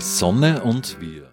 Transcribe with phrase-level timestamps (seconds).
[0.00, 1.30] Sonne und wir.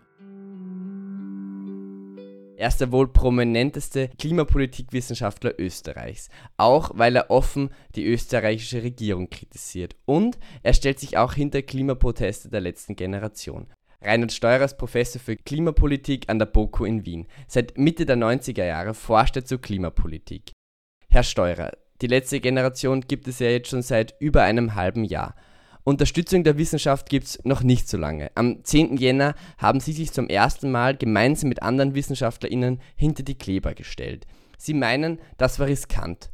[2.57, 9.95] Er ist der wohl prominenteste Klimapolitikwissenschaftler Österreichs, auch weil er offen die österreichische Regierung kritisiert.
[10.05, 13.67] Und er stellt sich auch hinter Klimaproteste der letzten Generation.
[14.01, 17.27] Reinhard Steurer ist Professor für Klimapolitik an der BOKU in Wien.
[17.47, 20.51] Seit Mitte der 90er Jahre forscht er zur Klimapolitik.
[21.07, 25.35] Herr Steurer, die letzte Generation gibt es ja jetzt schon seit über einem halben Jahr.
[25.87, 28.29] Unterstützung der Wissenschaft gibt es noch nicht so lange.
[28.35, 28.97] Am 10.
[28.97, 34.27] Jänner haben sie sich zum ersten Mal gemeinsam mit anderen WissenschaftlerInnen hinter die Kleber gestellt.
[34.57, 36.29] Sie meinen, das war riskant.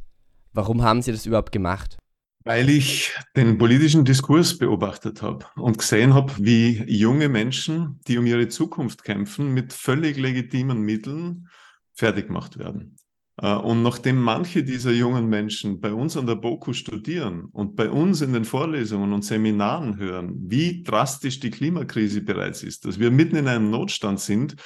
[0.52, 1.98] Warum haben sie das überhaupt gemacht?
[2.44, 8.26] Weil ich den politischen Diskurs beobachtet habe und gesehen habe, wie junge Menschen, die um
[8.26, 11.46] ihre Zukunft kämpfen, mit völlig legitimen Mitteln
[11.92, 12.96] fertig gemacht werden.
[13.40, 17.90] Äh, und nachdem manche dieser jungen Menschen bei uns an der BOKU studieren und bei
[17.90, 23.10] uns in den Vorlesungen und Seminaren hören, wie drastisch die Klimakrise bereits ist, dass wir
[23.10, 24.56] mitten in einem Notstand sind,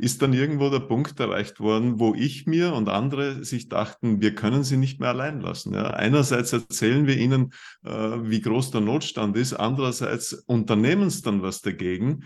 [0.00, 4.32] ist dann irgendwo der Punkt erreicht worden, wo ich mir und andere sich dachten, wir
[4.32, 5.74] können sie nicht mehr allein lassen.
[5.74, 7.52] Ja, einerseits erzählen wir ihnen,
[7.84, 12.24] äh, wie groß der Notstand ist, andererseits unternehmen sie dann was dagegen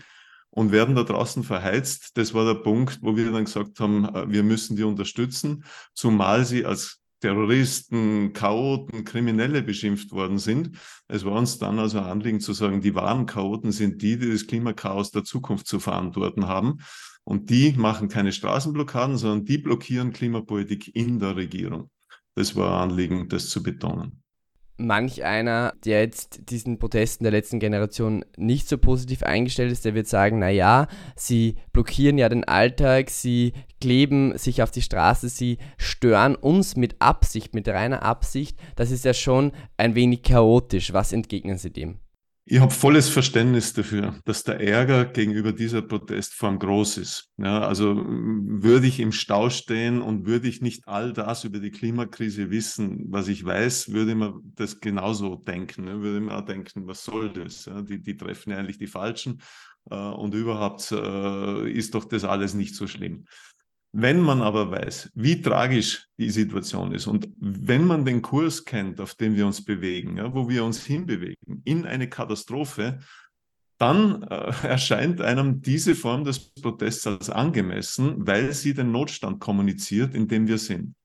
[0.53, 2.11] und werden da draußen verheizt.
[2.15, 6.45] Das war der Punkt, wo wir dann gesagt haben, äh, wir müssen die unterstützen, zumal
[6.45, 10.77] sie als Terroristen, Chaoten, Kriminelle beschimpft worden sind.
[11.07, 14.31] Es war uns dann also ein Anliegen zu sagen, die wahren Chaoten sind die, die
[14.31, 16.79] das Klimakaos der Zukunft zu verantworten haben.
[17.23, 21.89] Und die machen keine Straßenblockaden, sondern die blockieren Klimapolitik in der Regierung.
[22.35, 24.22] Das war ein Anliegen, das zu betonen
[24.77, 29.93] manch einer, der jetzt diesen Protesten der letzten Generation nicht so positiv eingestellt ist, der
[29.93, 35.57] wird sagen, naja, sie blockieren ja den Alltag, sie kleben sich auf die Straße, sie
[35.77, 38.57] stören uns mit Absicht, mit reiner Absicht.
[38.75, 40.93] Das ist ja schon ein wenig chaotisch.
[40.93, 41.99] Was entgegnen Sie dem?
[42.45, 47.29] Ich habe volles Verständnis dafür, dass der Ärger gegenüber dieser Protestform groß ist.
[47.37, 51.71] Ja, also würde ich im Stau stehen und würde ich nicht all das über die
[51.71, 55.85] Klimakrise wissen, was ich weiß, würde man das genauso denken.
[55.85, 56.01] Ne?
[56.01, 57.63] Würde man auch denken, was soll das?
[57.63, 59.41] Ja, die, die treffen ja eigentlich die Falschen
[59.89, 63.25] äh, und überhaupt äh, ist doch das alles nicht so schlimm.
[63.95, 68.99] Wenn man aber weiß, wie tragisch die Situation ist und wenn man den Kurs kennt,
[68.99, 72.99] auf dem wir uns bewegen, ja, wo wir uns hinbewegen, in eine Katastrophe,
[73.77, 80.15] dann äh, erscheint einem diese Form des Protests als angemessen, weil sie den Notstand kommuniziert,
[80.15, 80.95] in dem wir sind.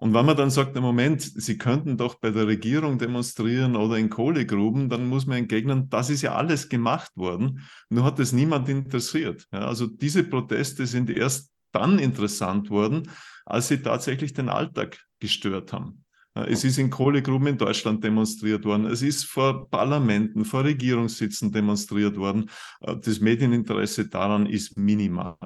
[0.00, 3.96] Und wenn man dann sagt, im Moment, Sie könnten doch bei der Regierung demonstrieren oder
[3.96, 8.32] in Kohlegruben, dann muss man entgegnen, das ist ja alles gemacht worden, nur hat es
[8.32, 9.48] niemand interessiert.
[9.52, 13.10] Ja, also diese Proteste sind erst dann interessant wurden,
[13.46, 16.04] als sie tatsächlich den Alltag gestört haben.
[16.46, 18.86] Es ist in Kohlegruben in Deutschland demonstriert worden.
[18.86, 22.48] Es ist vor Parlamenten, vor Regierungssitzen demonstriert worden.
[22.80, 25.36] Äh, das Medieninteresse daran ist minimal.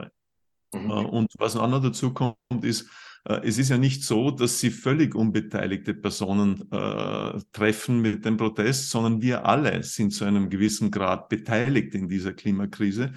[0.74, 0.90] Mhm.
[0.90, 2.88] Äh, und was auch noch dazu kommt, ist,
[3.24, 8.36] äh, es ist ja nicht so, dass sie völlig unbeteiligte Personen äh, treffen mit dem
[8.36, 13.12] Protest, sondern wir alle sind zu einem gewissen Grad beteiligt in dieser Klimakrise.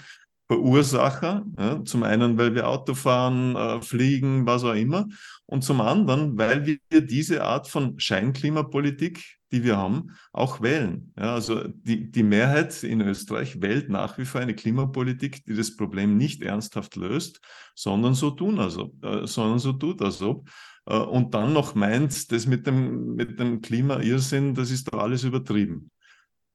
[0.47, 1.45] Verursacher.
[1.57, 5.07] Ja, zum einen, weil wir Auto fahren, äh, fliegen, was auch immer.
[5.45, 11.13] Und zum anderen, weil wir diese Art von Scheinklimapolitik, die wir haben, auch wählen.
[11.17, 15.75] Ja, also die, die Mehrheit in Österreich wählt nach wie vor eine Klimapolitik, die das
[15.75, 17.41] Problem nicht ernsthaft löst,
[17.73, 20.47] sondern so tun also, äh, sondern so tut als ob.
[20.85, 25.23] Äh, und dann noch meint, das mit dem, mit dem Klima-Irrsinn, das ist doch alles
[25.23, 25.89] übertrieben.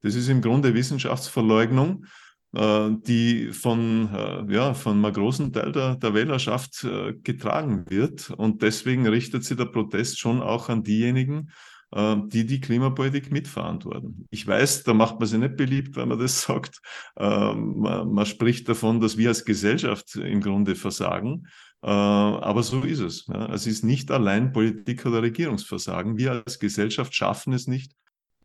[0.02, 2.06] Das ist im Grunde Wissenschaftsverleugnung.
[2.52, 8.30] Äh, die von, äh, ja, von einem großen Teil der, der Wählerschaft äh, getragen wird.
[8.30, 11.50] Und deswegen richtet sich der Protest schon auch an diejenigen,
[11.92, 14.28] die die Klimapolitik mitverantworten.
[14.30, 16.80] Ich weiß, da macht man sich nicht beliebt, wenn man das sagt.
[17.16, 21.48] Man, man spricht davon, dass wir als Gesellschaft im Grunde versagen.
[21.80, 23.26] Aber so ist es.
[23.52, 26.16] Es ist nicht allein Politik oder Regierungsversagen.
[26.16, 27.96] Wir als Gesellschaft schaffen es nicht,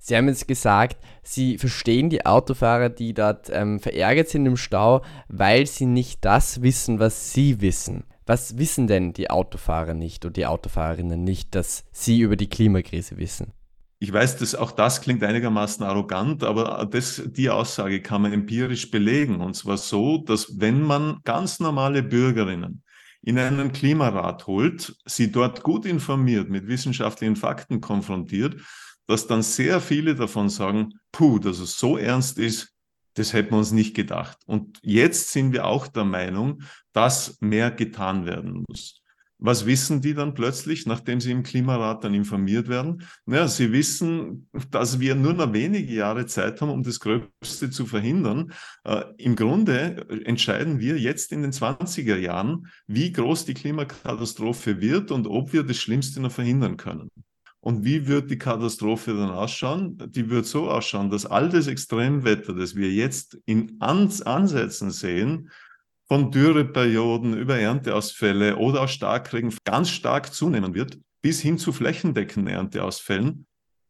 [0.07, 5.02] Sie haben jetzt gesagt, Sie verstehen die Autofahrer, die dort ähm, verärgert sind im Stau,
[5.29, 8.03] weil sie nicht das wissen, was Sie wissen.
[8.28, 13.17] Was wissen denn die Autofahrer nicht und die Autofahrerinnen nicht, dass sie über die Klimakrise
[13.17, 13.53] wissen?
[13.97, 18.91] Ich weiß, dass auch das klingt einigermaßen arrogant, aber das, die Aussage kann man empirisch
[18.91, 19.41] belegen.
[19.41, 22.84] Und zwar so, dass wenn man ganz normale Bürgerinnen
[23.23, 28.58] in einen Klimarat holt, sie dort gut informiert, mit wissenschaftlichen Fakten konfrontiert,
[29.07, 32.73] dass dann sehr viele davon sagen, puh, dass es so ernst ist,
[33.16, 34.37] das hätten wir uns nicht gedacht.
[34.46, 36.61] Und jetzt sind wir auch der Meinung,
[36.93, 39.02] dass mehr getan werden muss.
[39.37, 43.03] Was wissen die dann plötzlich, nachdem sie im Klimarat dann informiert werden?
[43.25, 47.85] Naja, sie wissen, dass wir nur noch wenige Jahre Zeit haben, um das Größte zu
[47.85, 48.53] verhindern.
[48.85, 55.11] Äh, Im Grunde entscheiden wir jetzt in den 20er Jahren, wie groß die Klimakatastrophe wird
[55.11, 57.09] und ob wir das Schlimmste noch verhindern können.
[57.66, 59.97] Und wie wird die Katastrophe dann ausschauen?
[60.12, 65.50] Die wird so ausschauen, dass all das Extremwetter, das wir jetzt in Ans Ansätzen sehen,
[66.08, 72.53] von Dürreperioden über Ernteausfälle oder auch Starkregen ganz stark zunehmen wird, bis hin zu flächendeckenden
[72.53, 73.47] Ernteausfällen,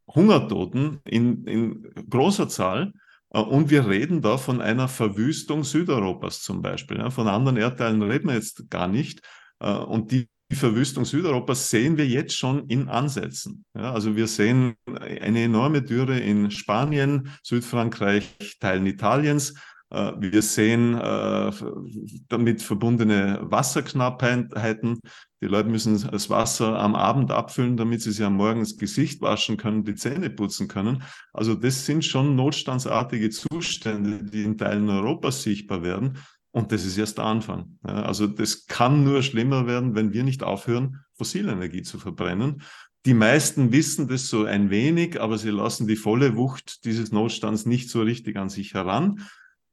[0.08, 2.94] Hungertoten in, in großer Zahl.
[3.28, 7.10] Äh, und wir reden da von einer Verwüstung Südeuropas zum Beispiel.
[7.10, 9.20] Von anderen Erdteilen reden wir jetzt gar nicht.
[9.60, 13.64] Äh, und die die Verwüstung Südeuropas sehen wir jetzt schon in Ansätzen.
[13.74, 19.54] Ja, also wir sehen eine enorme Dürre in Spanien, Südfrankreich, Teilen Italiens.
[19.90, 21.50] Äh, wir sehen äh,
[22.28, 25.00] damit verbundene Wasserknappheiten.
[25.42, 29.20] Die Leute müssen das Wasser am Abend abfüllen, damit sie sich am Morgen das Gesicht
[29.22, 31.02] waschen können, die Zähne putzen können.
[31.32, 36.18] Also das sind schon notstandsartige Zustände, die in Teilen Europas sichtbar werden.
[36.56, 37.78] Und das ist erst der Anfang.
[37.86, 42.62] Ja, also das kann nur schlimmer werden, wenn wir nicht aufhören, fossile Energie zu verbrennen.
[43.04, 47.66] Die meisten wissen das so ein wenig, aber sie lassen die volle Wucht dieses Notstands
[47.66, 49.20] nicht so richtig an sich heran.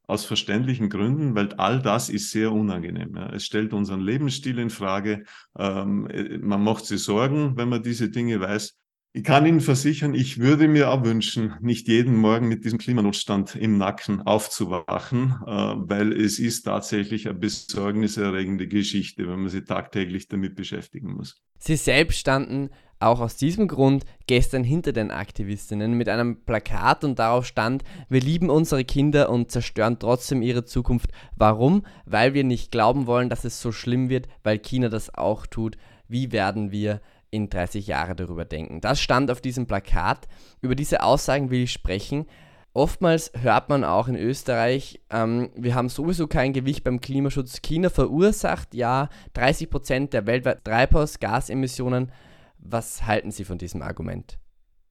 [0.08, 3.16] Aus verständlichen Gründen, weil all das ist sehr unangenehm.
[3.16, 3.30] Ja.
[3.30, 5.24] Es stellt unseren Lebensstil in Frage.
[5.58, 6.10] Ähm,
[6.42, 8.78] man macht sich Sorgen, wenn man diese Dinge weiß.
[9.16, 13.56] Ich kann Ihnen versichern, ich würde mir auch wünschen, nicht jeden Morgen mit diesem Klimanotstand
[13.56, 20.30] im Nacken aufzuwachen, äh, weil es ist tatsächlich eine besorgniserregende Geschichte, wenn man sich tagtäglich
[20.30, 21.44] damit beschäftigen muss.
[21.60, 27.20] Sie selbst standen auch aus diesem Grund gestern hinter den Aktivistinnen mit einem Plakat und
[27.20, 31.12] darauf stand, wir lieben unsere Kinder und zerstören trotzdem ihre Zukunft.
[31.36, 31.86] Warum?
[32.08, 35.78] Weil wir nicht glauben wollen, dass es so schlimm wird, weil China das auch tut.
[36.08, 37.00] Wie werden wir
[37.34, 38.80] in 30 Jahren darüber denken.
[38.80, 40.28] Das stand auf diesem Plakat.
[40.62, 42.28] Über diese Aussagen will ich sprechen.
[42.74, 47.62] Oftmals hört man auch in Österreich, ähm, wir haben sowieso kein Gewicht beim Klimaschutz.
[47.62, 52.12] China verursacht ja 30 Prozent der weltweiten Treibhausgasemissionen.
[52.58, 54.40] Was halten Sie von diesem Argument?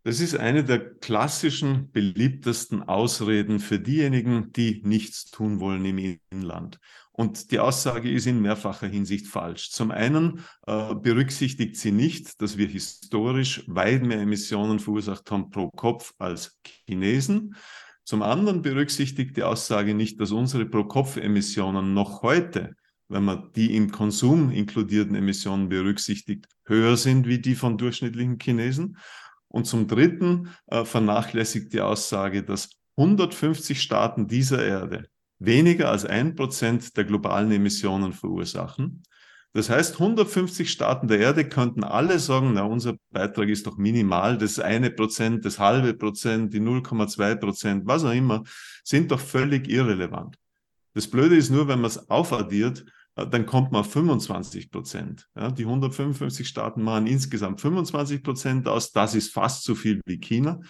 [0.04, 6.80] Das ist eine der klassischen, beliebtesten Ausreden für diejenigen, die nichts tun wollen im Inland.
[7.12, 9.70] Und die Aussage ist in mehrfacher Hinsicht falsch.
[9.70, 15.68] Zum einen äh, berücksichtigt sie nicht, dass wir historisch weit mehr Emissionen verursacht haben pro
[15.70, 17.54] Kopf als Chinesen.
[18.04, 22.74] Zum anderen berücksichtigt die Aussage nicht, dass unsere Pro-Kopf-Emissionen noch heute,
[23.08, 28.96] wenn man die im Konsum inkludierten Emissionen berücksichtigt, höher sind wie die von durchschnittlichen Chinesen.
[29.52, 35.08] Und zum Dritten äh, vernachlässigt die Aussage, dass 150 Staaten dieser Erde
[35.38, 39.02] weniger als ein Prozent der globalen Emissionen verursachen.
[39.52, 44.38] Das heißt, 150 Staaten der Erde könnten alle sagen, na, unser Beitrag ist doch minimal,
[44.38, 48.44] das eine Prozent, das halbe Prozent, die 0,2 Prozent, was auch immer,
[48.82, 50.36] sind doch völlig irrelevant.
[50.94, 55.28] Das Blöde ist nur, wenn man es aufaddiert, dann kommt man auf 25 Prozent.
[55.36, 58.92] Ja, die 155 Staaten machen insgesamt 25 Prozent aus.
[58.92, 60.60] Das ist fast so viel wie China.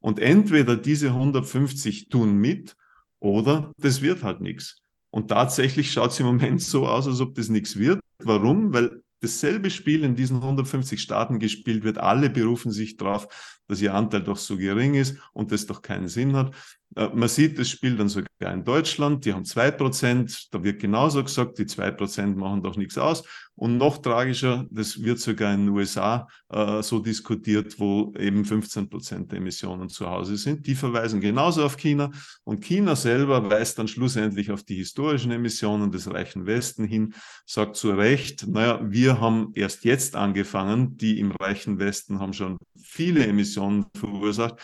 [0.00, 2.76] Und entweder diese 150 tun mit
[3.18, 4.82] oder das wird halt nichts.
[5.10, 8.00] Und tatsächlich schaut es im Moment so aus, als ob das nichts wird.
[8.22, 8.74] Warum?
[8.74, 11.98] Weil dasselbe Spiel in diesen 150 Staaten gespielt wird.
[11.98, 13.28] Alle berufen sich darauf,
[13.66, 16.54] dass ihr Anteil doch so gering ist und das doch keinen Sinn hat.
[16.94, 20.80] Äh, man sieht das Spiel dann sogar in Deutschland, die haben zwei Prozent, da wird
[20.80, 23.24] genauso gesagt, die zwei Prozent machen doch nichts aus.
[23.56, 28.90] Und noch tragischer, das wird sogar in den USA äh, so diskutiert, wo eben 15
[28.90, 30.66] Prozent der Emissionen zu Hause sind.
[30.66, 32.10] Die verweisen genauso auf China
[32.44, 37.14] und China selber weist dann schlussendlich auf die historischen Emissionen des reichen Westen hin,
[37.46, 42.58] sagt zu Recht, naja, wir haben erst jetzt angefangen, die im reichen Westen haben schon
[42.76, 44.56] viele Emissionen verursacht.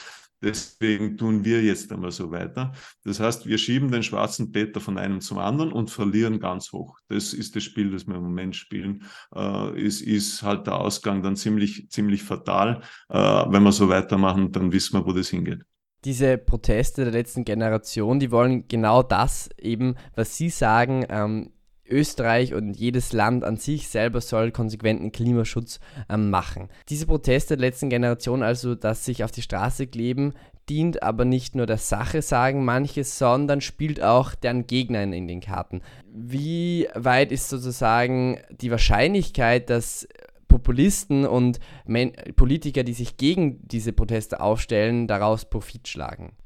[0.42, 2.72] Deswegen tun wir jetzt einmal so weiter.
[3.04, 6.98] Das heißt, wir schieben den schwarzen Peter von einem zum anderen und verlieren ganz hoch.
[7.08, 9.04] Das ist das Spiel, das wir im Moment spielen.
[9.34, 12.82] Äh, es ist halt der Ausgang dann ziemlich, ziemlich fatal.
[13.08, 15.64] Äh, wenn wir so weitermachen, dann wissen wir, wo das hingeht
[16.04, 21.52] diese Proteste der letzten Generation, die wollen genau das eben, was Sie sagen, ähm,
[21.88, 26.68] Österreich und jedes Land an sich selber soll konsequenten Klimaschutz ähm, machen.
[26.88, 30.32] Diese Proteste der letzten Generation, also dass sich auf die Straße kleben,
[30.68, 35.40] dient aber nicht nur der Sache, sagen manche, sondern spielt auch deren Gegnern in den
[35.40, 35.82] Karten.
[36.12, 40.06] Wie weit ist sozusagen die Wahrscheinlichkeit, dass
[40.48, 46.36] Populisten und Men Politiker, die sich gegen diese Proteste aufstellen, daraus Profit schlagen?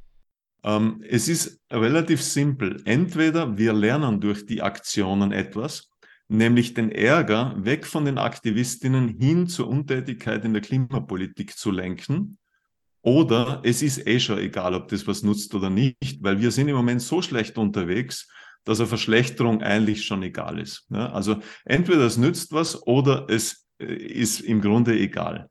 [0.66, 2.82] Ähm, es ist relativ simpel.
[2.84, 5.88] Entweder wir lernen durch die Aktionen etwas,
[6.28, 12.36] nämlich den Ärger weg von den Aktivistinnen hin zur Untätigkeit in der Klimapolitik zu lenken.
[13.00, 16.66] Oder es ist eh schon egal, ob das was nutzt oder nicht, weil wir sind
[16.66, 18.28] im Moment so schlecht unterwegs,
[18.64, 20.90] dass eine Verschlechterung eigentlich schon egal ist.
[20.90, 25.48] Also entweder es nützt was oder es äh, ist im Grunde egal.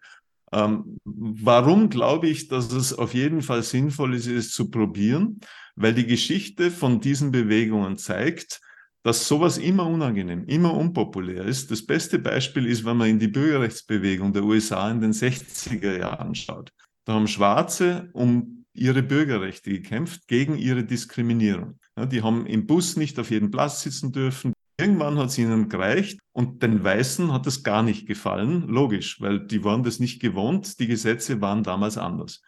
[0.55, 5.41] Ähm, warum glaube ich, dass es auf jeden Fall sinnvoll ist, es zu probieren?
[5.75, 8.61] Weil die Geschichte von diesen Bewegungen zeigt,
[9.03, 11.69] dass sowas immer unangenehm, immer unpopulär ist.
[11.69, 16.33] Das beste Beispiel ist, wenn man in die Bürgerrechtsbewegung der USA in den 60er Jahren
[16.33, 16.71] schaut.
[17.03, 21.79] Da haben Schwarze um ihre Bürgerrechte gekämpft gegen ihre Diskriminierung.
[21.97, 24.53] Ja, die haben im Bus nicht auf jeden Platz sitzen dürfen.
[24.77, 28.67] Irgendwann hat es ihnen gereicht und den Weißen hat es gar nicht gefallen.
[28.67, 30.79] Logisch, weil die waren das nicht gewohnt.
[30.79, 32.41] Die Gesetze waren damals anders.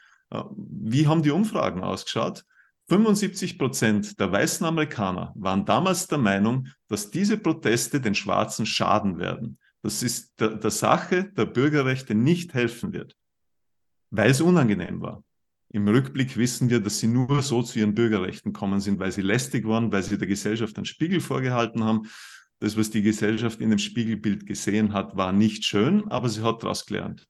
[0.57, 2.43] Wie haben die Umfragen ausgeschaut?
[2.89, 9.19] 75 Prozent der weißen Amerikaner waren damals der Meinung, dass diese Proteste den Schwarzen schaden
[9.19, 9.57] werden.
[9.81, 13.15] Das ist der, der Sache der Bürgerrechte nicht helfen wird,
[14.09, 15.23] weil es unangenehm war.
[15.69, 19.21] Im Rückblick wissen wir, dass sie nur so zu ihren Bürgerrechten kommen sind, weil sie
[19.21, 22.09] lästig waren, weil sie der Gesellschaft einen Spiegel vorgehalten haben.
[22.59, 26.63] Das, was die Gesellschaft in dem Spiegelbild gesehen hat, war nicht schön, aber sie hat
[26.63, 27.27] daraus gelernt.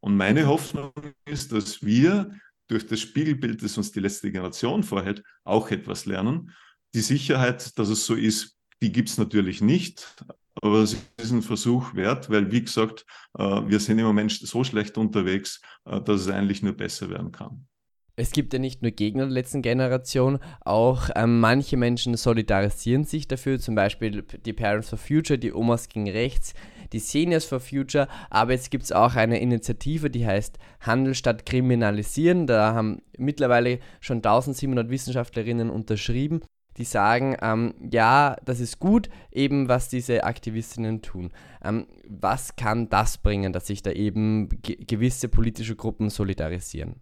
[0.00, 0.92] Und meine Hoffnung
[1.24, 2.32] ist, dass wir
[2.66, 6.52] durch das Spiegelbild, das uns die letzte Generation vorhält, auch etwas lernen.
[6.94, 10.16] Die Sicherheit, dass es so ist, die gibt es natürlich nicht,
[10.62, 13.06] aber es ist ein Versuch wert, weil, wie gesagt,
[13.38, 17.32] äh, wir sind im Moment so schlecht unterwegs, äh, dass es eigentlich nur besser werden
[17.32, 17.66] kann.
[18.20, 23.28] Es gibt ja nicht nur Gegner der letzten Generation, auch ähm, manche Menschen solidarisieren sich
[23.28, 26.52] dafür, zum Beispiel die Parents for Future, die Omas gegen Rechts,
[26.92, 31.46] die Seniors for Future, aber jetzt gibt es auch eine Initiative, die heißt Handel statt
[31.46, 32.48] Kriminalisieren.
[32.48, 36.40] Da haben mittlerweile schon 1700 Wissenschaftlerinnen unterschrieben,
[36.78, 41.32] die sagen, ähm, ja, das ist gut, eben was diese Aktivistinnen tun.
[41.62, 46.96] Ähm, was kann das bringen, dass sich da eben ge gewisse politische Gruppen solidarisieren?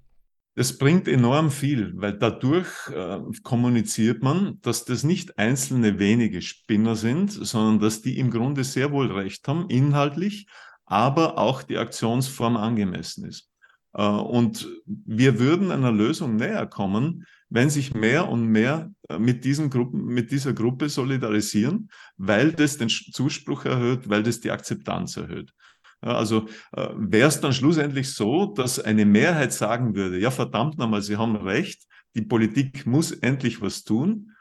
[0.57, 6.97] Das bringt enorm viel, weil dadurch äh, kommuniziert man, dass das nicht einzelne wenige Spinner
[6.97, 10.47] sind, sondern dass die im Grunde sehr wohl recht haben, inhaltlich,
[10.87, 13.51] aber auch die Aktionsform angemessen ist.
[13.93, 19.45] Äh, und wir würden einer Lösung näher kommen, wenn sich mehr und mehr äh, mit,
[19.45, 25.17] diesen Gruppen, mit dieser Gruppe solidarisieren, weil das den Zuspruch erhöht, weil das die Akzeptanz
[25.17, 25.53] erhöht.
[26.01, 31.03] Also äh, wäre es dann schlussendlich so, dass eine Mehrheit sagen würde, ja verdammt nochmal,
[31.03, 31.83] Sie haben recht,
[32.15, 34.33] die Politik muss endlich was tun,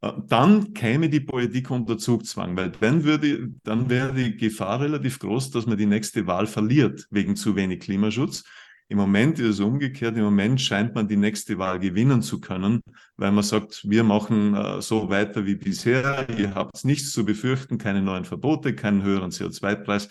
[0.00, 5.18] äh, dann käme die Politik unter Zugzwang, weil dann, würde, dann wäre die Gefahr relativ
[5.18, 8.44] groß, dass man die nächste Wahl verliert wegen zu wenig Klimaschutz.
[8.88, 10.16] Im Moment ist es umgekehrt.
[10.16, 12.82] Im Moment scheint man die nächste Wahl gewinnen zu können,
[13.16, 16.26] weil man sagt, wir machen äh, so weiter wie bisher.
[16.36, 20.08] Ihr habt nichts zu befürchten, keine neuen Verbote, keinen höheren CO2-Preis.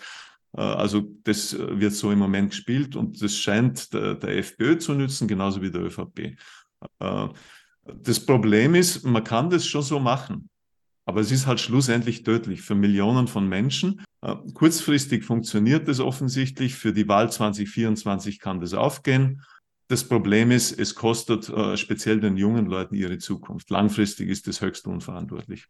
[0.56, 4.94] Äh, also das äh, wird so im Moment gespielt und das scheint der, FPÖ zu
[4.94, 6.36] nützen, genauso wie der ÖVP.
[7.84, 10.48] Das Problem ist, man kann das schon so machen,
[11.04, 14.04] aber es ist halt schlussendlich tödlich für Millionen von Menschen.
[14.54, 19.42] Kurzfristig funktioniert das offensichtlich, für die Wahl 2024 kann das aufgehen.
[19.88, 23.68] Das Problem ist, es kostet speziell den jungen Leuten ihre Zukunft.
[23.70, 25.66] Langfristig ist das höchst unverantwortlich.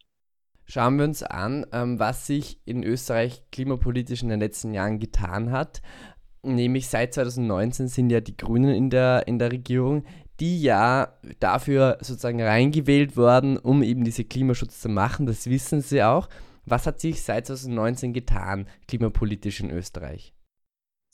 [0.67, 5.51] Schauen wir uns an, ähm, was sich in Österreich klimapolitisch in den letzten Jahren getan
[5.51, 5.83] hat.
[6.43, 10.05] Nämlich seit 2019 sind ja die Grünen in der, in der Regierung,
[10.41, 15.27] die ja dafür sozusagen reingewählt worden, um eben diese Klimaschutz zu machen.
[15.27, 16.29] Das wissen sie auch.
[16.65, 20.33] Was hat sich seit 2019 getan, klimapolitisch in Österreich?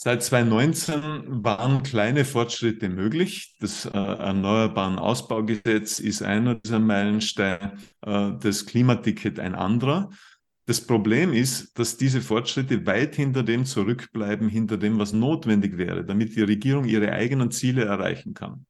[0.00, 1.02] Seit 2019
[1.42, 3.56] waren kleine Fortschritte möglich.
[3.58, 7.72] Das äh, Erneuerbaren Ausbaugesetz ist einer dieser Meilensteine,
[8.02, 10.10] äh, das Klimaticket ein anderer.
[10.66, 16.04] Das Problem ist, dass diese Fortschritte weit hinter dem zurückbleiben, hinter dem, was notwendig wäre,
[16.04, 18.66] damit die Regierung ihre eigenen Ziele erreichen kann.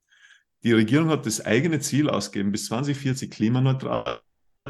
[0.65, 4.21] Die Regierung hat das eigene Ziel ausgegeben, bis 2040 klimaneutral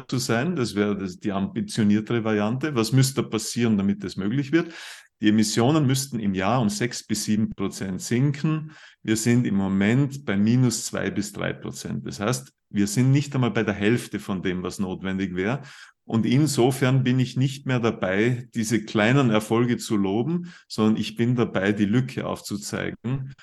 [0.07, 0.55] zu sein.
[0.55, 2.75] Das wäre die ambitioniertere Variante.
[2.75, 4.73] Was müsste passieren, damit das möglich wird?
[5.21, 8.71] Die Emissionen müssten im Jahr um sechs bis sieben Prozent sinken.
[9.03, 12.07] Wir sind im Moment bei minus zwei bis drei Prozent.
[12.07, 15.61] Das heißt, wir sind nicht einmal bei der Hälfte von dem, was notwendig wäre.
[16.05, 21.35] Und insofern bin ich nicht mehr dabei, diese kleinen Erfolge zu loben, sondern ich bin
[21.35, 23.35] dabei, die Lücke aufzuzeigen,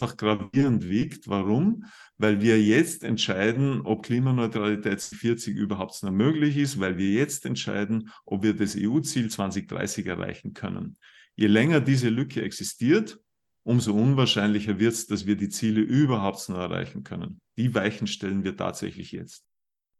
[0.00, 1.28] einfach gravierend wiegt.
[1.28, 1.84] Warum?
[2.16, 8.10] Weil wir jetzt entscheiden, ob Klimaneutralität 40 überhaupt noch möglich ist, weil wir jetzt entscheiden,
[8.24, 10.96] ob wir das EU-Ziel 2030 erreichen können.
[11.36, 13.18] Je länger diese Lücke existiert,
[13.62, 17.40] umso unwahrscheinlicher wird es, dass wir die Ziele überhaupt noch erreichen können.
[17.56, 19.44] Die Weichen stellen wir tatsächlich jetzt.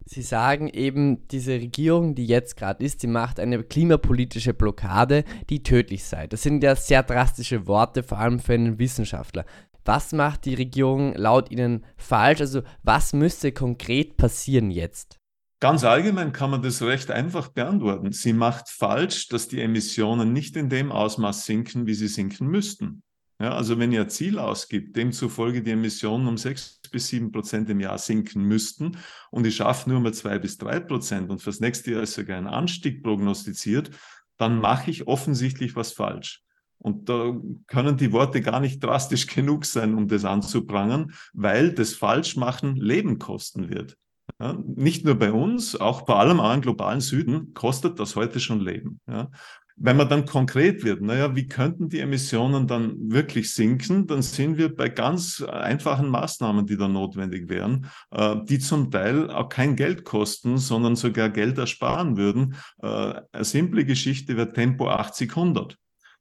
[0.07, 5.63] Sie sagen eben, diese Regierung, die jetzt gerade ist, die macht eine klimapolitische Blockade, die
[5.63, 6.27] tödlich sei.
[6.27, 9.45] Das sind ja sehr drastische Worte, vor allem für einen Wissenschaftler.
[9.85, 12.41] Was macht die Regierung laut Ihnen falsch?
[12.41, 15.21] Also was müsste konkret passieren jetzt?
[15.61, 18.13] Ganz allgemein kann man das recht einfach beantworten.
[18.13, 23.03] Sie macht falsch, dass die Emissionen nicht in dem Ausmaß sinken, wie sie sinken müssten.
[23.39, 27.81] Ja, also wenn ihr Ziel ausgibt, demzufolge die Emissionen um sechs bis sieben Prozent im
[27.81, 28.99] Jahr sinken müssten
[29.31, 32.37] und ich schaffe nur mal zwei bis drei Prozent und fürs nächste Jahr ist sogar
[32.37, 33.91] ein Anstieg prognostiziert,
[34.37, 36.43] dann mache ich offensichtlich was falsch.
[36.81, 41.95] Und da können die Worte gar nicht drastisch genug sein, um das anzuprangern, weil das
[41.95, 43.97] Falschmachen Leben kosten wird.
[44.41, 48.61] Ja, nicht nur bei uns, auch bei allem anderen globalen Süden kostet das heute schon
[48.61, 49.01] Leben.
[49.07, 49.31] Ja.
[49.77, 54.59] Wenn man dann konkret wird, naja, wie könnten die Emissionen dann wirklich sinken, dann sind
[54.59, 59.77] wir bei ganz einfachen Maßnahmen, die da notwendig wären, äh, die zum Teil auch kein
[59.77, 62.57] Geld kosten, sondern sogar Geld ersparen würden.
[62.83, 65.77] Äh, eine simple Geschichte wäre Tempo 80-100.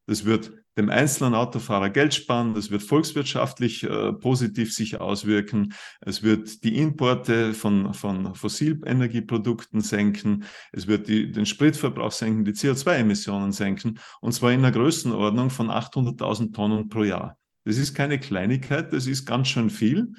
[0.09, 6.23] Das wird dem einzelnen Autofahrer Geld sparen, das wird volkswirtschaftlich äh, positiv sich auswirken, es
[6.23, 13.51] wird die Importe von, von Fossilenergieprodukten senken, es wird die, den Spritverbrauch senken, die CO2-Emissionen
[13.51, 17.37] senken und zwar in einer Größenordnung von 800.000 Tonnen pro Jahr.
[17.65, 20.13] Das ist keine Kleinigkeit, das ist ganz schön viel.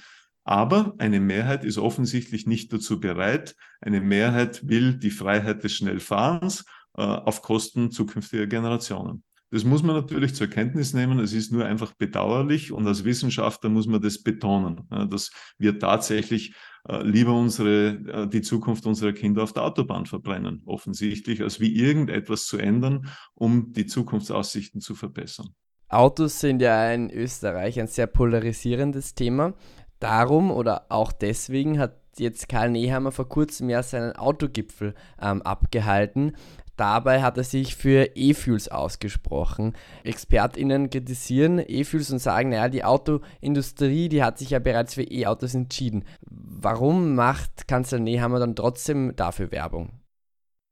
[0.44, 3.56] Aber eine Mehrheit ist offensichtlich nicht dazu bereit.
[3.80, 6.64] Eine Mehrheit will die Freiheit des Schnellfahrens
[6.97, 9.25] äh, auf Kosten zukünftiger Generationen.
[9.50, 11.19] Das muss man natürlich zur Kenntnis nehmen.
[11.19, 16.54] Es ist nur einfach bedauerlich und als Wissenschaftler muss man das betonen, dass wir tatsächlich
[16.88, 21.76] äh, lieber unsere, äh, die Zukunft unserer Kinder auf der Autobahn verbrennen, offensichtlich, als wie
[21.76, 25.49] irgendetwas zu ändern, um die Zukunftsaussichten zu verbessern.
[25.88, 29.54] Autos sind ja in Österreich ein sehr polarisierendes Thema.
[29.99, 36.37] Darum oder auch deswegen hat jetzt Karl Nehammer vor kurzem ja seinen Autogipfel ähm, abgehalten.
[36.80, 39.75] Dabei hat er sich für E-Fuels ausgesprochen.
[40.02, 45.54] ExpertInnen kritisieren E-Fuels und sagen, naja, die Autoindustrie, die hat sich ja bereits für E-Autos
[45.54, 46.04] entschieden.
[46.30, 50.00] Warum macht Kanzler Nehammer dann trotzdem dafür Werbung?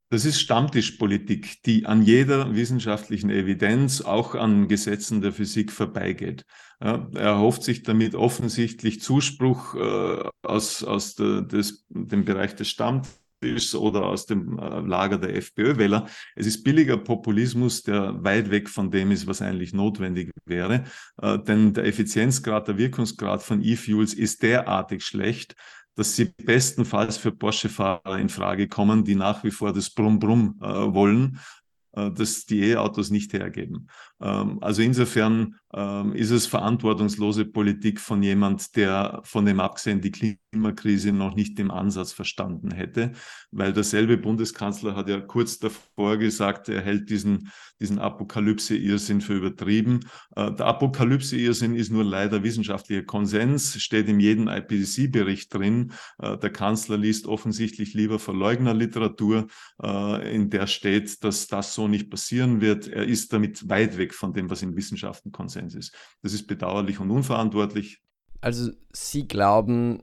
[0.08, 6.46] Das ist Stammtischpolitik, die an jeder wissenschaftlichen Evidenz, auch an Gesetzen der Physik vorbeigeht.
[6.82, 12.70] Ja, er erhofft sich damit offensichtlich Zuspruch äh, aus, aus de, des, dem Bereich des
[12.70, 16.06] Stammtischs ist oder aus dem äh, Lager der FPÖ-Wähler.
[16.36, 20.84] Es ist billiger Populismus, der weit weg von dem ist, was eigentlich notwendig wäre.
[21.20, 25.54] Äh, denn der Effizienzgrad, der Wirkungsgrad von E-Fuels ist derartig schlecht,
[25.94, 30.66] dass sie bestenfalls für Porsche-Fahrer in Frage kommen, die nach wie vor das Brumm-Brumm äh,
[30.66, 31.40] wollen,
[31.92, 33.88] äh, das die E-Autos nicht hergeben.
[34.20, 40.10] Ähm, also insofern ähm, ist es verantwortungslose Politik von jemand, der von dem abgesehen die
[40.10, 43.12] Klimakrise noch nicht im Ansatz verstanden hätte,
[43.50, 47.50] weil derselbe Bundeskanzler hat ja kurz davor gesagt, er hält diesen,
[47.80, 50.00] diesen Apokalypse-Irrsinn für übertrieben.
[50.34, 55.92] Äh, der Apokalypse-Irrsinn ist nur leider wissenschaftlicher Konsens, steht in jedem IPCC-Bericht drin.
[56.18, 59.48] Äh, der Kanzler liest offensichtlich lieber Verleugnerliteratur,
[59.82, 62.88] äh, in der steht, dass das so nicht passieren wird.
[62.88, 65.94] Er ist damit weit weg von dem, was in Wissenschaften Konsens Konsens ist.
[66.22, 68.02] Das ist bedauerlich und unverantwortlich.
[68.40, 70.02] Also Sie glauben,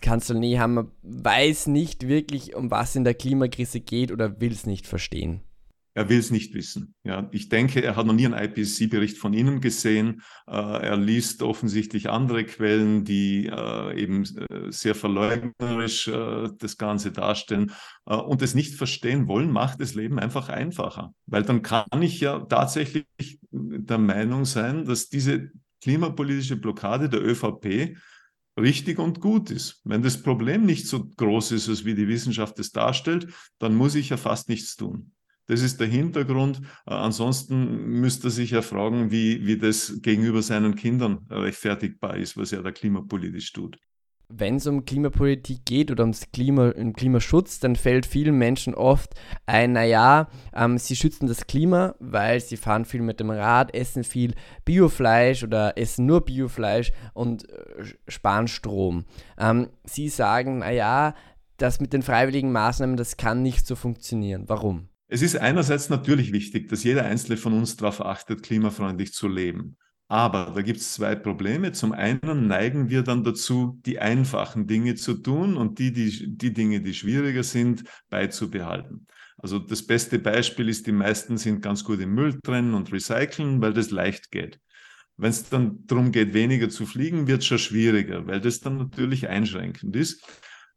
[0.00, 4.86] Kanzler Nehammer weiß nicht wirklich, um was in der Klimakrise geht oder will es nicht
[4.86, 5.42] verstehen?
[5.96, 6.94] Er will es nicht wissen.
[7.04, 10.22] Ja, ich denke, er hat noch nie einen IPCC-Bericht von Ihnen gesehen.
[10.48, 17.12] Äh, er liest offensichtlich andere Quellen, die äh, eben äh, sehr verleugnerisch äh, das Ganze
[17.12, 17.70] darstellen.
[18.06, 21.14] Äh, und es nicht verstehen wollen, macht das Leben einfach einfacher.
[21.26, 27.96] Weil dann kann ich ja tatsächlich der Meinung sein, dass diese klimapolitische Blockade der ÖVP
[28.58, 29.80] richtig und gut ist.
[29.84, 33.28] Wenn das Problem nicht so groß ist, als wie die Wissenschaft es darstellt,
[33.58, 35.12] dann muss ich ja fast nichts tun.
[35.46, 36.60] Das ist der Hintergrund.
[36.86, 42.36] Äh, ansonsten müsste er sich ja fragen, wie, wie das gegenüber seinen Kindern rechtfertigbar ist,
[42.36, 43.78] was er da klimapolitisch tut.
[44.28, 49.14] Wenn es um Klimapolitik geht oder ums Klima, um Klimaschutz, dann fällt vielen Menschen oft
[49.44, 54.02] ein, naja, ähm, sie schützen das Klima, weil sie fahren viel mit dem Rad, essen
[54.02, 59.04] viel Biofleisch oder essen nur Biofleisch und äh, sparen Strom.
[59.38, 61.14] Ähm, sie sagen, naja,
[61.58, 64.44] das mit den freiwilligen Maßnahmen, das kann nicht so funktionieren.
[64.46, 64.88] Warum?
[65.08, 69.76] Es ist einerseits natürlich wichtig, dass jeder Einzelne von uns darauf achtet, klimafreundlich zu leben.
[70.08, 71.72] Aber da gibt es zwei Probleme.
[71.72, 76.52] Zum einen neigen wir dann dazu, die einfachen Dinge zu tun und die, die, die
[76.52, 79.06] Dinge, die schwieriger sind, beizubehalten.
[79.38, 83.60] Also das beste Beispiel ist, die meisten sind ganz gut im Müll trennen und recyceln,
[83.60, 84.60] weil das leicht geht.
[85.16, 88.78] Wenn es dann darum geht, weniger zu fliegen, wird es schon schwieriger, weil das dann
[88.78, 90.24] natürlich einschränkend ist.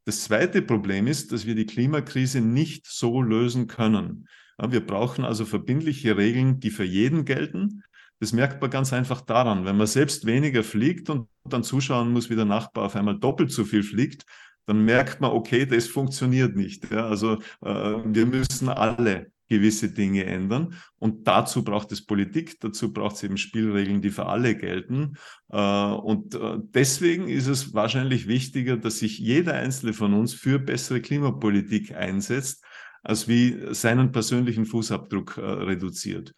[0.08, 4.30] Das zweite Problem ist, dass wir die Klimakrise nicht so lösen können.
[4.58, 7.84] Wir brauchen also verbindliche Regeln, die für jeden gelten.
[8.22, 12.30] Das merkt man ganz einfach daran, wenn man selbst weniger fliegt und dann zuschauen muss,
[12.30, 14.24] wie der Nachbar auf einmal doppelt so viel fliegt,
[14.66, 16.90] dann merkt man, okay, das funktioniert nicht.
[16.90, 17.68] Ja, also äh,
[18.06, 20.76] wir müssen alle gewisse Dinge ändern.
[21.00, 25.14] Und dazu braucht es Politik, dazu braucht es eben Spielregeln, die für alle gelten.
[25.50, 30.60] Äh, und äh, deswegen ist es wahrscheinlich wichtiger, dass sich jeder Einzelne von uns für
[30.60, 32.64] bessere Klimapolitik einsetzt,
[33.04, 36.34] als wie seinen persönlichen Fußabdruck äh, reduziert.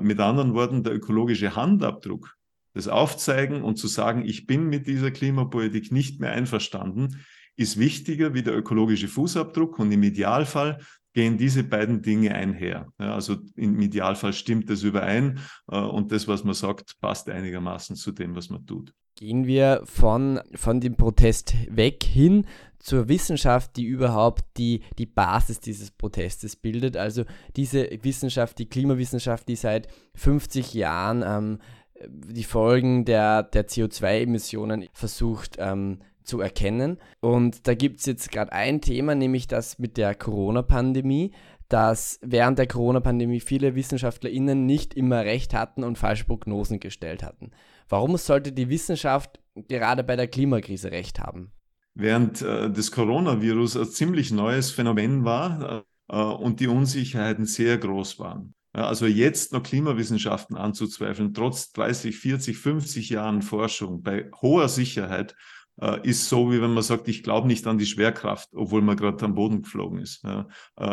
[0.00, 2.34] Mit anderen Worten, der ökologische Handabdruck,
[2.74, 7.24] das Aufzeigen und zu sagen, ich bin mit dieser Klimapolitik nicht mehr einverstanden,
[7.58, 10.78] ist wichtiger wie der ökologische Fußabdruck und im Idealfall
[11.14, 12.92] gehen diese beiden Dinge einher.
[12.98, 15.40] Ja, also im Idealfall stimmt das überein
[15.70, 18.92] äh, und das, was man sagt, passt einigermaßen zu dem, was man tut.
[19.16, 22.46] Gehen wir von, von dem Protest weg hin
[22.78, 26.96] zur Wissenschaft, die überhaupt die, die Basis dieses Protestes bildet.
[26.96, 27.24] Also
[27.56, 31.58] diese Wissenschaft, die Klimawissenschaft, die seit 50 Jahren ähm,
[32.06, 36.98] die Folgen der, der CO2-Emissionen versucht ähm, zu erkennen.
[37.20, 41.32] Und da gibt es jetzt gerade ein Thema, nämlich das mit der Corona-Pandemie,
[41.68, 47.50] dass während der Corona-Pandemie viele WissenschaftlerInnen nicht immer recht hatten und falsche Prognosen gestellt hatten.
[47.88, 51.52] Warum sollte die Wissenschaft gerade bei der Klimakrise recht haben?
[51.94, 58.18] Während äh, das Coronavirus ein ziemlich neues Phänomen war äh, und die Unsicherheiten sehr groß
[58.18, 58.54] waren.
[58.72, 65.34] Also jetzt noch Klimawissenschaften anzuzweifeln, trotz 30, 40, 50 Jahren Forschung bei hoher Sicherheit,
[65.80, 68.96] äh, ist so, wie wenn man sagt, ich glaube nicht an die Schwerkraft, obwohl man
[68.96, 70.24] gerade am Boden geflogen ist.
[70.24, 70.44] Äh,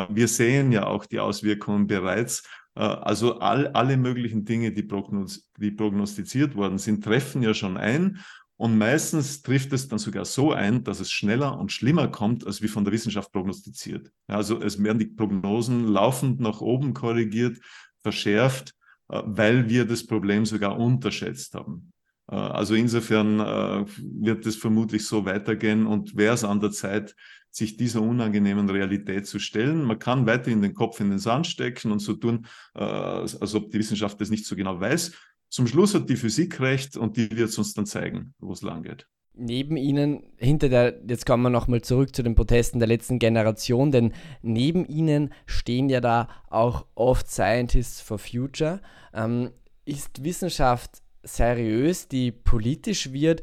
[0.10, 2.44] wir sehen ja auch die Auswirkungen bereits.
[2.76, 7.78] Äh, also all, alle möglichen Dinge, die, prognos die prognostiziert worden sind, treffen ja schon
[7.78, 8.20] ein.
[8.58, 12.62] Und meistens trifft es dann sogar so ein, dass es schneller und schlimmer kommt, als
[12.62, 14.12] wie von der Wissenschaft prognostiziert.
[14.28, 17.58] Also es werden die Prognosen laufend nach oben korrigiert,
[18.02, 18.74] verschärft,
[19.08, 21.92] weil wir das Problem sogar unterschätzt haben.
[22.30, 27.16] Äh, also insofern äh, wird es vermutlich so weitergehen und wäre es an der Zeit,
[27.52, 29.84] sich dieser unangenehmen Realität zu stellen.
[29.84, 33.72] Man kann weiterhin den Kopf in den Sand stecken und so tun, äh, als ob
[33.72, 35.14] die Wissenschaft das nicht so genau weiß.
[35.50, 38.62] Zum Schluss hat die Physik recht und die wird es uns dann zeigen, wo es
[38.62, 39.08] lang geht.
[39.38, 43.92] Neben ihnen, hinter der, jetzt kommen wir nochmal zurück zu den Protesten der letzten Generation,
[43.92, 48.82] denn neben ihnen stehen ja da auch oft Scientists for Future.
[49.14, 49.52] Ähm,
[49.86, 53.42] ist Wissenschaft seriös, die politisch wird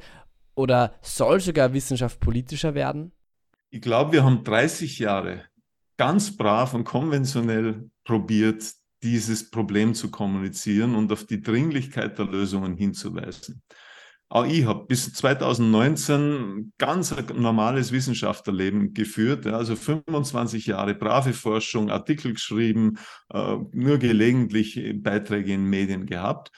[0.54, 3.12] oder soll sogar Wissenschaft politischer werden?
[3.70, 5.44] Ich glaube, wir haben 30 Jahre
[5.96, 8.64] ganz brav und konventionell probiert,
[9.02, 13.62] dieses Problem zu kommunizieren und auf die Dringlichkeit der Lösungen hinzuweisen.
[14.28, 22.32] Auch ich habe bis 2019 ganz normales Wissenschaftlerleben geführt, also 25 Jahre brave Forschung, Artikel
[22.32, 22.96] geschrieben,
[23.28, 26.50] äh, nur gelegentlich Beiträge in Medien gehabt.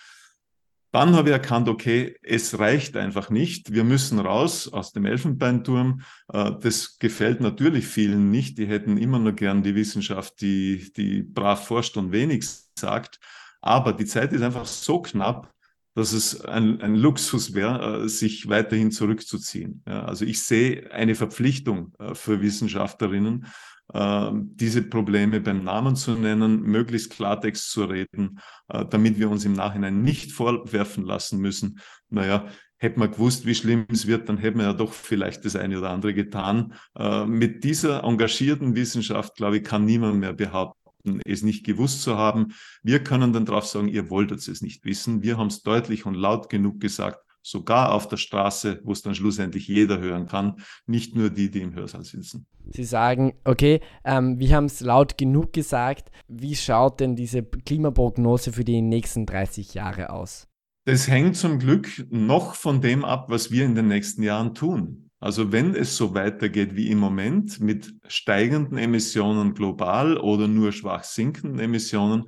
[0.95, 3.73] Dann habe ich erkannt, okay, es reicht einfach nicht.
[3.73, 6.03] Wir müssen raus aus dem Elfenbeinturm.
[6.33, 8.59] Äh, das gefällt natürlich vielen nicht.
[8.59, 12.47] Die hätten immer nur gern die Wissenschaft, die, die brav forscht und wenig
[12.79, 13.19] sagt.
[13.61, 15.53] Aber die Zeit ist einfach so knapp,
[15.97, 19.83] dass es ein, ein Luxus wäre, äh, sich weiterhin zurückzuziehen.
[19.87, 23.47] also ich sehe eine Verpflichtung äh, für Wissenschaftlerinnen,
[23.93, 29.53] diese Probleme beim Namen zu nennen, möglichst Klartext zu reden, äh, damit wir uns im
[29.53, 32.47] Nachhinein nicht vorwerfen lassen müssen, naja,
[32.79, 35.79] hätte man gewusst, wie schlimm es wird, dann hätten wir ja doch vielleicht das eine
[35.79, 36.75] oder andere getan.
[36.97, 42.17] Äh, mit dieser engagierten Wissenschaft, glaube ich, kann niemand mehr behaupten, es nicht gewusst zu
[42.17, 42.55] haben.
[42.83, 45.23] Wir können dann darauf sagen, ihr wolltet es nicht wissen.
[45.23, 49.15] Wir haben es deutlich und laut genug gesagt, sogar auf der Straße, wo es dann
[49.15, 52.47] schlussendlich jeder hören kann, nicht nur die, die im Hörsaal sitzen.
[52.73, 56.11] Sie sagen, okay, ähm, wir haben es laut genug gesagt.
[56.27, 60.49] Wie schaut denn diese Klimaprognose für die nächsten 30 Jahre aus?
[60.87, 65.11] Das hängt zum Glück noch von dem ab, was wir in den nächsten Jahren tun.
[65.21, 71.05] Also wenn es so weitergeht wie im Moment mit steigenden Emissionen global oder nur schwach
[71.05, 72.25] sinkenden Emissionen,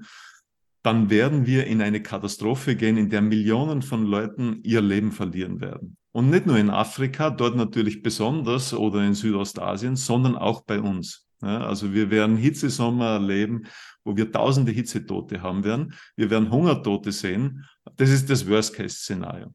[0.86, 5.60] dann werden wir in eine Katastrophe gehen, in der Millionen von Leuten ihr Leben verlieren
[5.60, 5.96] werden.
[6.12, 11.26] Und nicht nur in Afrika, dort natürlich besonders oder in Südostasien, sondern auch bei uns.
[11.42, 13.64] Ja, also wir werden Hitzesommer erleben,
[14.04, 15.92] wo wir tausende Hitzetote haben werden.
[16.14, 17.64] Wir werden Hungertote sehen.
[17.96, 19.52] Das ist das Worst-Case-Szenario.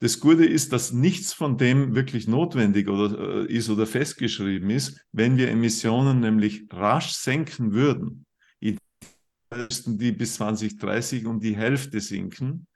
[0.00, 5.00] Das Gute ist, dass nichts von dem wirklich notwendig oder, äh, ist oder festgeschrieben ist,
[5.12, 8.26] wenn wir Emissionen nämlich rasch senken würden
[9.56, 12.66] müssten die bis 2030 um die Hälfte sinken.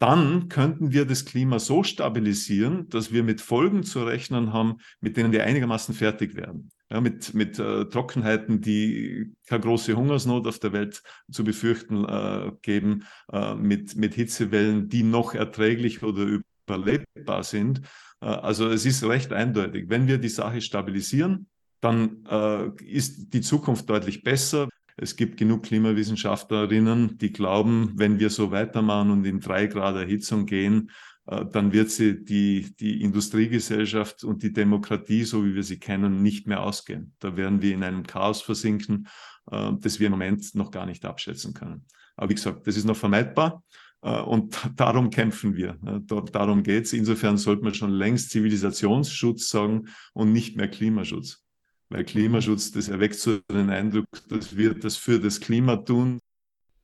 [0.00, 5.16] dann könnten wir das Klima so stabilisieren, dass wir mit Folgen zu rechnen haben, mit
[5.16, 6.70] denen wir einigermaßen fertig werden.
[6.90, 12.52] Ja, mit mit äh, Trockenheiten, die keine große Hungersnot auf der Welt zu befürchten äh,
[12.62, 17.82] geben, äh, mit, mit Hitzewellen, die noch erträglich oder überlebbar sind.
[18.20, 19.86] Äh, also es ist recht eindeutig.
[19.88, 21.48] Wenn wir die Sache stabilisieren,
[21.80, 24.68] dann äh, ist die Zukunft deutlich besser.
[25.00, 30.44] Es gibt genug Klimawissenschaftlerinnen, die glauben, wenn wir so weitermachen und in drei Grad Erhitzung
[30.44, 30.90] gehen,
[31.26, 36.22] äh, dann wird sie die, die Industriegesellschaft und die Demokratie, so wie wir sie kennen,
[36.22, 37.14] nicht mehr ausgehen.
[37.20, 39.06] Da werden wir in einem Chaos versinken,
[39.52, 41.86] äh, das wir im Moment noch gar nicht abschätzen können.
[42.16, 43.62] Aber wie gesagt, das ist noch vermeidbar.
[44.02, 45.78] Äh, und darum kämpfen wir.
[46.06, 46.92] Darum geht es.
[46.92, 51.44] Insofern sollte man schon längst Zivilisationsschutz sagen und nicht mehr Klimaschutz.
[51.90, 56.18] Weil Klimaschutz, das erweckt so den Eindruck, dass wir das für das Klima tun.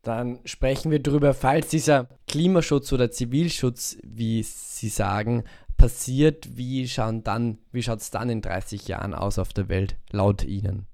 [0.03, 5.45] Dann sprechen wir darüber, falls dieser Klimaschutz oder Zivilschutz, wie Sie sagen,
[5.77, 10.87] passiert, wie, wie schaut es dann in 30 Jahren aus auf der Welt, laut Ihnen?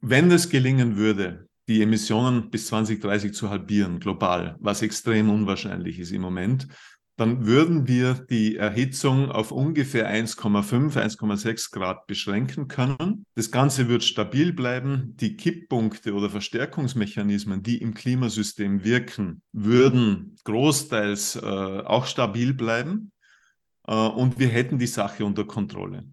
[0.00, 6.12] Wenn es gelingen würde, die Emissionen bis 2030 zu halbieren, global, was extrem unwahrscheinlich ist
[6.12, 6.68] im Moment,
[7.18, 13.26] dann würden wir die Erhitzung auf ungefähr 1,5, 1,6 Grad beschränken können.
[13.34, 15.16] Das Ganze wird stabil bleiben.
[15.16, 23.10] Die Kipppunkte oder Verstärkungsmechanismen, die im Klimasystem wirken, würden großteils äh, auch stabil bleiben.
[23.88, 26.04] Äh, und wir hätten die Sache unter Kontrolle.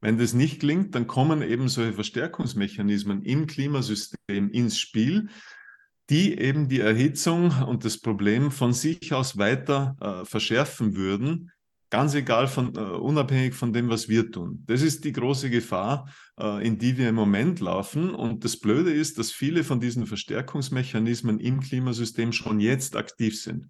[0.00, 5.28] Wenn das nicht gelingt, dann kommen eben solche Verstärkungsmechanismen im Klimasystem ins Spiel,
[6.10, 11.50] die eben die Erhitzung und das Problem von sich aus weiter äh, verschärfen würden,
[11.90, 14.64] ganz egal von, äh, unabhängig von dem, was wir tun.
[14.66, 16.10] Das ist die große Gefahr,
[16.40, 18.14] äh, in die wir im Moment laufen.
[18.14, 23.66] Und das Blöde ist, dass viele von diesen Verstärkungsmechanismen im Klimasystem schon jetzt aktiv sind.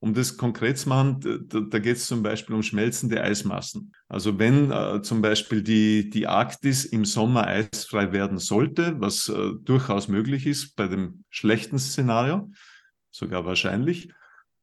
[0.00, 3.92] Um das konkret zu machen, da, da geht es zum Beispiel um schmelzende Eismassen.
[4.08, 9.50] Also wenn äh, zum Beispiel die, die Arktis im Sommer eisfrei werden sollte, was äh,
[9.62, 12.50] durchaus möglich ist bei dem schlechten Szenario,
[13.10, 14.10] sogar wahrscheinlich,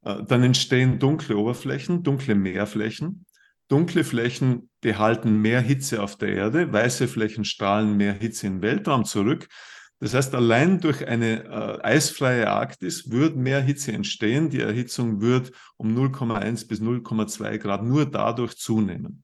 [0.03, 3.25] äh, dann entstehen dunkle Oberflächen, dunkle Meerflächen.
[3.67, 8.61] Dunkle Flächen behalten mehr Hitze auf der Erde, weiße Flächen strahlen mehr Hitze in den
[8.61, 9.49] Weltraum zurück.
[9.99, 14.49] Das heißt, allein durch eine äh, eisfreie Arktis wird mehr Hitze entstehen.
[14.49, 19.23] Die Erhitzung wird um 0,1 bis 0,2 Grad nur dadurch zunehmen.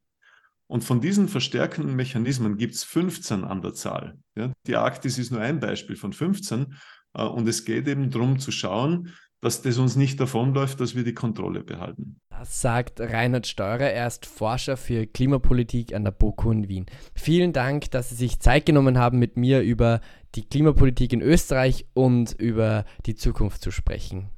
[0.68, 4.18] Und von diesen verstärkenden Mechanismen gibt es 15 an der Zahl.
[4.36, 6.74] Ja, die Arktis ist nur ein Beispiel von 15.
[7.14, 11.04] Äh, und es geht eben darum zu schauen, dass das uns nicht davonläuft, dass wir
[11.04, 12.20] die Kontrolle behalten.
[12.30, 16.86] Das sagt Reinhard Steurer, er ist Forscher für Klimapolitik an der BOKU in Wien.
[17.14, 20.00] Vielen Dank, dass Sie sich Zeit genommen haben, mit mir über
[20.36, 24.30] die Klimapolitik in Österreich und über die Zukunft zu sprechen.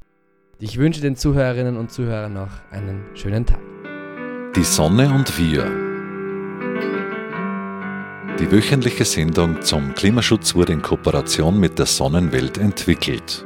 [0.59, 3.61] Ich wünsche den Zuhörerinnen und Zuhörern noch einen schönen Tag.
[4.55, 5.65] Die Sonne und wir.
[8.39, 13.45] Die wöchentliche Sendung zum Klimaschutz wurde in Kooperation mit der Sonnenwelt entwickelt.